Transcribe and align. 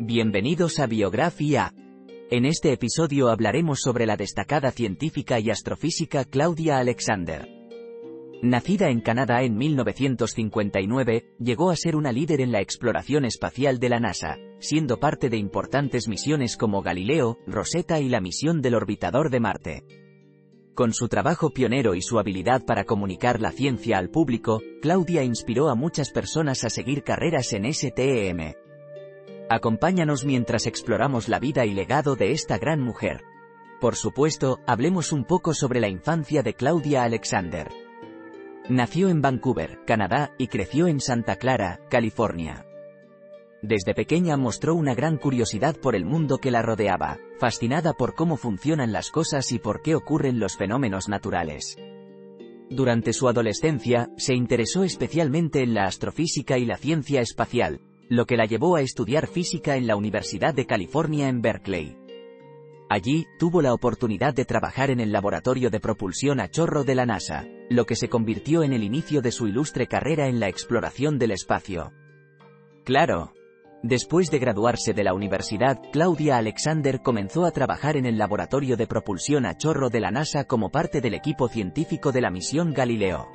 Bienvenidos 0.00 0.78
a 0.78 0.86
Biografía. 0.86 1.74
En 2.30 2.44
este 2.44 2.72
episodio 2.72 3.30
hablaremos 3.30 3.80
sobre 3.80 4.06
la 4.06 4.16
destacada 4.16 4.70
científica 4.70 5.40
y 5.40 5.50
astrofísica 5.50 6.24
Claudia 6.24 6.78
Alexander. 6.78 7.48
Nacida 8.40 8.90
en 8.90 9.00
Canadá 9.00 9.42
en 9.42 9.56
1959, 9.56 11.34
llegó 11.40 11.72
a 11.72 11.76
ser 11.76 11.96
una 11.96 12.12
líder 12.12 12.40
en 12.40 12.52
la 12.52 12.60
exploración 12.60 13.24
espacial 13.24 13.80
de 13.80 13.88
la 13.88 13.98
NASA, 13.98 14.36
siendo 14.60 15.00
parte 15.00 15.30
de 15.30 15.36
importantes 15.36 16.06
misiones 16.06 16.56
como 16.56 16.80
Galileo, 16.80 17.38
Rosetta 17.48 17.98
y 17.98 18.08
la 18.08 18.20
misión 18.20 18.62
del 18.62 18.76
orbitador 18.76 19.30
de 19.30 19.40
Marte. 19.40 19.84
Con 20.74 20.92
su 20.92 21.08
trabajo 21.08 21.50
pionero 21.50 21.96
y 21.96 22.02
su 22.02 22.20
habilidad 22.20 22.64
para 22.64 22.84
comunicar 22.84 23.40
la 23.40 23.50
ciencia 23.50 23.98
al 23.98 24.10
público, 24.10 24.62
Claudia 24.80 25.24
inspiró 25.24 25.68
a 25.70 25.74
muchas 25.74 26.12
personas 26.12 26.62
a 26.62 26.70
seguir 26.70 27.02
carreras 27.02 27.52
en 27.52 27.74
STEM. 27.74 28.52
Acompáñanos 29.50 30.26
mientras 30.26 30.66
exploramos 30.66 31.28
la 31.28 31.38
vida 31.38 31.64
y 31.64 31.72
legado 31.72 32.16
de 32.16 32.32
esta 32.32 32.58
gran 32.58 32.80
mujer. 32.80 33.24
Por 33.80 33.96
supuesto, 33.96 34.60
hablemos 34.66 35.10
un 35.10 35.24
poco 35.24 35.54
sobre 35.54 35.80
la 35.80 35.88
infancia 35.88 36.42
de 36.42 36.52
Claudia 36.52 37.04
Alexander. 37.04 37.70
Nació 38.68 39.08
en 39.08 39.22
Vancouver, 39.22 39.80
Canadá, 39.86 40.34
y 40.36 40.48
creció 40.48 40.86
en 40.86 41.00
Santa 41.00 41.36
Clara, 41.36 41.80
California. 41.88 42.66
Desde 43.62 43.94
pequeña 43.94 44.36
mostró 44.36 44.74
una 44.74 44.94
gran 44.94 45.16
curiosidad 45.16 45.76
por 45.76 45.96
el 45.96 46.04
mundo 46.04 46.38
que 46.38 46.50
la 46.50 46.60
rodeaba, 46.60 47.18
fascinada 47.38 47.94
por 47.94 48.14
cómo 48.14 48.36
funcionan 48.36 48.92
las 48.92 49.10
cosas 49.10 49.50
y 49.52 49.58
por 49.58 49.80
qué 49.80 49.94
ocurren 49.94 50.38
los 50.38 50.56
fenómenos 50.56 51.08
naturales. 51.08 51.76
Durante 52.68 53.14
su 53.14 53.28
adolescencia, 53.28 54.10
se 54.18 54.34
interesó 54.34 54.84
especialmente 54.84 55.62
en 55.62 55.72
la 55.72 55.84
astrofísica 55.84 56.58
y 56.58 56.66
la 56.66 56.76
ciencia 56.76 57.22
espacial, 57.22 57.80
lo 58.08 58.24
que 58.26 58.36
la 58.36 58.46
llevó 58.46 58.76
a 58.76 58.80
estudiar 58.80 59.26
física 59.26 59.76
en 59.76 59.86
la 59.86 59.96
Universidad 59.96 60.54
de 60.54 60.66
California 60.66 61.28
en 61.28 61.42
Berkeley. 61.42 61.96
Allí, 62.88 63.26
tuvo 63.38 63.60
la 63.60 63.74
oportunidad 63.74 64.32
de 64.32 64.46
trabajar 64.46 64.90
en 64.90 65.00
el 65.00 65.12
laboratorio 65.12 65.68
de 65.68 65.78
propulsión 65.78 66.40
a 66.40 66.48
chorro 66.48 66.84
de 66.84 66.94
la 66.94 67.04
NASA, 67.04 67.44
lo 67.68 67.84
que 67.84 67.96
se 67.96 68.08
convirtió 68.08 68.62
en 68.62 68.72
el 68.72 68.82
inicio 68.82 69.20
de 69.20 69.30
su 69.30 69.46
ilustre 69.46 69.86
carrera 69.86 70.26
en 70.26 70.40
la 70.40 70.48
exploración 70.48 71.18
del 71.18 71.32
espacio. 71.32 71.92
Claro. 72.84 73.34
Después 73.82 74.30
de 74.30 74.38
graduarse 74.38 74.94
de 74.94 75.04
la 75.04 75.12
universidad, 75.12 75.78
Claudia 75.92 76.38
Alexander 76.38 77.00
comenzó 77.02 77.44
a 77.44 77.52
trabajar 77.52 77.96
en 77.96 78.06
el 78.06 78.16
laboratorio 78.16 78.76
de 78.76 78.86
propulsión 78.86 79.44
a 79.44 79.56
chorro 79.56 79.90
de 79.90 80.00
la 80.00 80.10
NASA 80.10 80.44
como 80.44 80.70
parte 80.70 81.02
del 81.02 81.14
equipo 81.14 81.48
científico 81.48 82.10
de 82.10 82.22
la 82.22 82.30
misión 82.30 82.72
Galileo. 82.72 83.28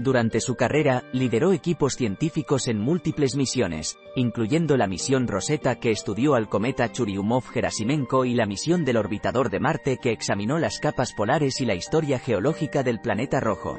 Durante 0.00 0.40
su 0.40 0.56
carrera, 0.56 1.04
lideró 1.12 1.52
equipos 1.52 1.92
científicos 1.92 2.68
en 2.68 2.78
múltiples 2.78 3.36
misiones, 3.36 3.98
incluyendo 4.16 4.78
la 4.78 4.86
misión 4.86 5.28
Rosetta 5.28 5.74
que 5.74 5.90
estudió 5.90 6.36
al 6.36 6.48
cometa 6.48 6.90
Churyumov-Gerasimenko 6.90 8.26
y 8.26 8.32
la 8.32 8.46
misión 8.46 8.86
del 8.86 8.96
orbitador 8.96 9.50
de 9.50 9.60
Marte 9.60 9.98
que 9.98 10.12
examinó 10.12 10.58
las 10.58 10.78
capas 10.78 11.12
polares 11.12 11.60
y 11.60 11.66
la 11.66 11.74
historia 11.74 12.18
geológica 12.18 12.82
del 12.82 13.02
planeta 13.02 13.40
rojo. 13.40 13.78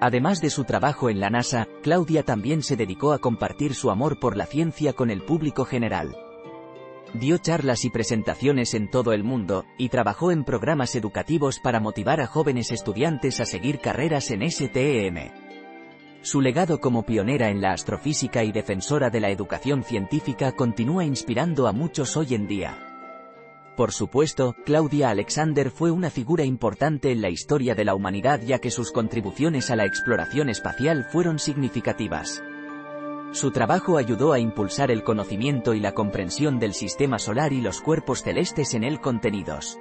Además 0.00 0.40
de 0.40 0.48
su 0.48 0.64
trabajo 0.64 1.10
en 1.10 1.20
la 1.20 1.28
NASA, 1.28 1.68
Claudia 1.82 2.22
también 2.22 2.62
se 2.62 2.76
dedicó 2.76 3.12
a 3.12 3.18
compartir 3.18 3.74
su 3.74 3.90
amor 3.90 4.20
por 4.20 4.38
la 4.38 4.46
ciencia 4.46 4.94
con 4.94 5.10
el 5.10 5.22
público 5.22 5.66
general. 5.66 6.16
Dio 7.14 7.38
charlas 7.38 7.84
y 7.84 7.90
presentaciones 7.90 8.72
en 8.74 8.88
todo 8.88 9.12
el 9.12 9.24
mundo, 9.24 9.64
y 9.76 9.88
trabajó 9.88 10.30
en 10.30 10.44
programas 10.44 10.94
educativos 10.94 11.58
para 11.58 11.80
motivar 11.80 12.20
a 12.20 12.26
jóvenes 12.26 12.70
estudiantes 12.70 13.40
a 13.40 13.46
seguir 13.46 13.80
carreras 13.80 14.30
en 14.30 14.48
STEM. 14.48 15.16
Su 16.22 16.40
legado 16.40 16.80
como 16.80 17.04
pionera 17.04 17.48
en 17.48 17.60
la 17.60 17.72
astrofísica 17.72 18.44
y 18.44 18.52
defensora 18.52 19.10
de 19.10 19.20
la 19.20 19.30
educación 19.30 19.82
científica 19.82 20.52
continúa 20.52 21.04
inspirando 21.04 21.66
a 21.66 21.72
muchos 21.72 22.16
hoy 22.16 22.34
en 22.34 22.46
día. 22.46 22.78
Por 23.76 23.92
supuesto, 23.92 24.54
Claudia 24.64 25.10
Alexander 25.10 25.70
fue 25.70 25.90
una 25.90 26.10
figura 26.10 26.44
importante 26.44 27.10
en 27.10 27.22
la 27.22 27.30
historia 27.30 27.74
de 27.74 27.86
la 27.86 27.94
humanidad 27.94 28.40
ya 28.42 28.58
que 28.58 28.70
sus 28.70 28.92
contribuciones 28.92 29.70
a 29.70 29.76
la 29.76 29.86
exploración 29.86 30.48
espacial 30.48 31.06
fueron 31.10 31.38
significativas. 31.38 32.42
Su 33.32 33.52
trabajo 33.52 33.96
ayudó 33.96 34.32
a 34.32 34.40
impulsar 34.40 34.90
el 34.90 35.04
conocimiento 35.04 35.72
y 35.74 35.80
la 35.80 35.92
comprensión 35.92 36.58
del 36.58 36.74
sistema 36.74 37.18
solar 37.20 37.52
y 37.52 37.60
los 37.60 37.80
cuerpos 37.80 38.22
celestes 38.24 38.74
en 38.74 38.82
él 38.82 39.00
contenidos. 39.00 39.78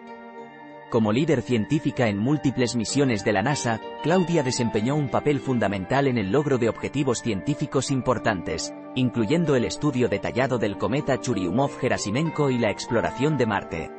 Como 0.92 1.12
líder 1.12 1.42
científica 1.42 2.10
en 2.10 2.18
múltiples 2.18 2.76
misiones 2.76 3.24
de 3.24 3.34
la 3.34 3.42
NASA, 3.42 3.80
Claudia 4.04 4.44
desempeñó 4.44 4.96
un 4.96 5.10
papel 5.10 5.40
fundamental 5.40 6.08
en 6.08 6.18
el 6.18 6.32
logro 6.32 6.60
de 6.60 6.70
objetivos 6.70 7.22
científicos 7.22 7.90
importantes, 7.90 8.72
incluyendo 8.96 9.56
el 9.56 9.66
estudio 9.66 10.10
detallado 10.10 10.60
del 10.60 10.78
cometa 10.78 11.20
Churyumov-Gerasimenko 11.20 12.52
y 12.52 12.60
la 12.60 12.70
exploración 12.70 13.38
de 13.38 13.46
Marte. 13.48 13.92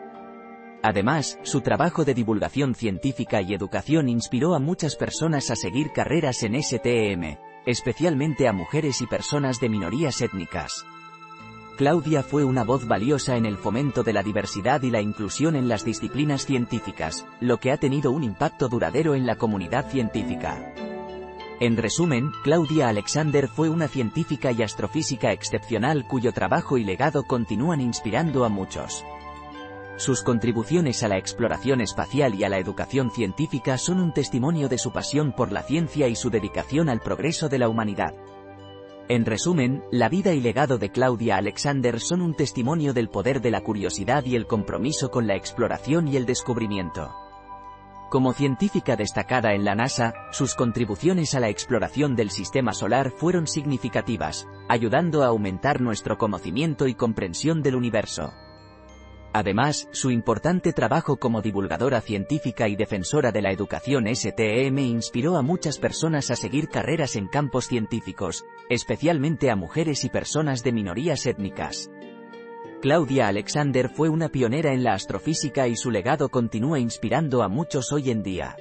Además, 0.83 1.39
su 1.43 1.61
trabajo 1.61 2.05
de 2.05 2.15
divulgación 2.15 2.75
científica 2.75 3.43
y 3.43 3.53
educación 3.53 4.09
inspiró 4.09 4.55
a 4.55 4.61
muchas 4.61 4.97
personas 4.97 5.51
a 5.51 5.57
seguir 5.57 5.93
carreras 5.93 6.43
en 6.43 6.61
STEM, 6.63 7.37
especialmente 7.67 8.49
a 8.49 8.53
mujeres 8.53 9.01
y 9.01 9.07
personas 9.07 9.61
de 9.61 9.69
minorías 9.69 10.21
étnicas. 10.21 10.85
Claudia 11.77 12.23
fue 12.23 12.45
una 12.45 12.63
voz 12.63 12.87
valiosa 12.87 13.37
en 13.37 13.47
el 13.47 13.57
fomento 13.57 14.03
de 14.03 14.13
la 14.13 14.23
diversidad 14.23 14.83
y 14.83 14.91
la 14.91 15.01
inclusión 15.01 15.57
en 15.57 15.69
las 15.69 15.85
disciplinas 15.85 16.45
científicas, 16.45 17.27
lo 17.41 17.59
que 17.59 17.73
ha 17.73 17.79
tenido 17.79 18.11
un 18.13 18.23
impacto 18.23 18.69
duradero 18.69 19.15
en 19.15 19.25
la 19.25 19.37
comunidad 19.37 19.91
científica. 19.91 20.75
En 21.59 21.77
resumen, 21.77 22.33
Claudia 22.43 22.89
Alexander 22.89 23.49
fue 23.49 23.69
una 23.69 23.89
científica 23.89 24.53
y 24.53 24.63
astrofísica 24.63 25.33
excepcional 25.33 26.07
cuyo 26.07 26.33
trabajo 26.33 26.79
y 26.79 26.85
legado 26.85 27.25
continúan 27.25 27.81
inspirando 27.81 28.45
a 28.45 28.49
muchos. 28.49 29.05
Sus 30.01 30.23
contribuciones 30.23 31.03
a 31.03 31.09
la 31.09 31.19
exploración 31.19 31.83
espacial 31.83 32.35
y 32.35 32.45
a 32.45 32.49
la 32.49 32.57
educación 32.57 33.11
científica 33.11 33.77
son 33.77 34.01
un 34.01 34.15
testimonio 34.15 34.67
de 34.71 34.79
su 34.79 34.93
pasión 34.93 35.33
por 35.33 35.53
la 35.53 35.63
ciencia 35.63 36.09
y 36.09 36.17
su 36.17 36.31
dedicación 36.31 36.89
al 36.89 37.01
progreso 37.01 37.51
de 37.51 37.59
la 37.59 37.69
humanidad. 37.69 38.15
En 39.11 39.27
resumen, 39.27 39.85
la 39.93 40.09
vida 40.09 40.33
y 40.33 40.41
legado 40.41 40.79
de 40.79 40.91
Claudia 40.91 41.37
Alexander 41.37 42.01
son 42.01 42.23
un 42.23 42.33
testimonio 42.33 42.95
del 42.95 43.11
poder 43.11 43.43
de 43.43 43.51
la 43.51 43.61
curiosidad 43.61 44.25
y 44.25 44.37
el 44.37 44.47
compromiso 44.47 45.11
con 45.11 45.27
la 45.27 45.37
exploración 45.37 46.09
y 46.09 46.17
el 46.17 46.25
descubrimiento. 46.25 47.15
Como 48.09 48.33
científica 48.33 48.97
destacada 48.97 49.53
en 49.53 49.67
la 49.67 49.75
NASA, 49.75 50.15
sus 50.33 50.55
contribuciones 50.55 51.35
a 51.35 51.41
la 51.41 51.51
exploración 51.51 52.17
del 52.17 52.31
sistema 52.31 52.73
solar 52.73 53.11
fueron 53.11 53.47
significativas, 53.47 54.49
ayudando 54.67 55.23
a 55.25 55.27
aumentar 55.27 55.83
nuestro 55.83 56.17
conocimiento 56.17 56.89
y 56.89 56.95
comprensión 56.95 57.63
del 57.63 57.77
universo. 57.77 58.33
Además, 59.33 59.89
su 59.93 60.11
importante 60.11 60.73
trabajo 60.73 61.17
como 61.17 61.41
divulgadora 61.41 62.01
científica 62.01 62.69
y 62.69 62.75
defensora 62.75 63.31
de 63.31 63.43
la 63.43 63.53
educación 63.53 64.07
STEM 64.13 64.79
inspiró 64.79 65.37
a 65.37 65.43
muchas 65.43 65.79
personas 65.79 66.33
a 66.33 66.37
seguir 66.37 66.69
carreras 66.69 67.15
en 67.15 67.29
campos 67.29 67.69
científicos, 67.69 68.45
especialmente 68.69 69.51
a 69.51 69.57
mujeres 69.57 70.05
y 70.05 70.09
personas 70.09 70.65
de 70.65 70.73
minorías 70.73 71.27
étnicas. 71.27 71.91
Claudia 72.83 73.29
Alexander 73.29 73.89
fue 73.89 74.09
una 74.09 74.31
pionera 74.31 74.73
en 74.73 74.83
la 74.83 74.95
astrofísica 74.95 75.69
y 75.69 75.77
su 75.77 75.91
legado 75.91 76.31
continúa 76.31 76.81
inspirando 76.81 77.43
a 77.43 77.49
muchos 77.49 77.93
hoy 77.93 78.11
en 78.11 78.23
día. 78.23 78.57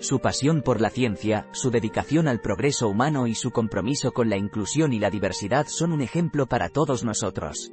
Su 0.00 0.20
pasión 0.20 0.62
por 0.62 0.80
la 0.80 0.90
ciencia, 0.90 1.46
su 1.52 1.70
dedicación 1.70 2.26
al 2.26 2.40
progreso 2.40 2.88
humano 2.88 3.26
y 3.26 3.34
su 3.34 3.50
compromiso 3.50 4.12
con 4.12 4.28
la 4.28 4.36
inclusión 4.36 4.92
y 4.92 4.98
la 4.98 5.10
diversidad 5.10 5.66
son 5.68 5.92
un 5.92 6.00
ejemplo 6.00 6.46
para 6.46 6.68
todos 6.68 7.04
nosotros. 7.04 7.72